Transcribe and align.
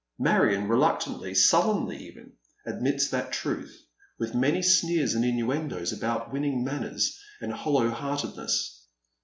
Marion 0.17 0.67
reluctantly, 0.67 1.35
sullenly 1.35 1.95
even, 2.07 2.33
admits 2.65 3.07
that 3.09 3.31
truth, 3.31 3.77
with 4.17 4.33
many 4.33 4.63
sneers 4.63 5.13
and 5.13 5.23
innuendoes 5.23 5.93
about 5.93 6.33
winning 6.33 6.63
manners 6.63 7.19
and 7.39 7.53
hoUow 7.53 7.91
heartedness. 7.93 8.87